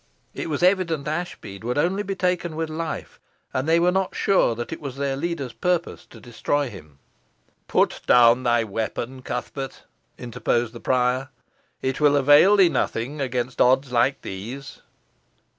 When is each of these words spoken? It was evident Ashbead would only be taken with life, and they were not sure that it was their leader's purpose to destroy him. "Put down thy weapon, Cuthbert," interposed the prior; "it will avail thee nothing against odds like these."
It 0.33 0.49
was 0.49 0.63
evident 0.63 1.07
Ashbead 1.07 1.63
would 1.63 1.77
only 1.77 2.01
be 2.01 2.15
taken 2.15 2.55
with 2.55 2.71
life, 2.71 3.19
and 3.53 3.69
they 3.69 3.79
were 3.79 3.91
not 3.91 4.15
sure 4.15 4.55
that 4.55 4.73
it 4.73 4.81
was 4.81 4.95
their 4.95 5.15
leader's 5.15 5.53
purpose 5.53 6.07
to 6.07 6.19
destroy 6.19 6.69
him. 6.71 6.97
"Put 7.67 7.99
down 8.07 8.41
thy 8.41 8.63
weapon, 8.63 9.21
Cuthbert," 9.21 9.83
interposed 10.17 10.73
the 10.73 10.79
prior; 10.79 11.29
"it 11.83 12.01
will 12.01 12.15
avail 12.15 12.55
thee 12.57 12.67
nothing 12.67 13.21
against 13.21 13.61
odds 13.61 13.91
like 13.91 14.23
these." 14.23 14.81